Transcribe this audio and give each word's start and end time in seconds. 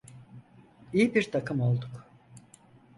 İyi 0.93 1.15
bir 1.15 1.31
takım 1.31 1.61
olduk. 1.61 2.05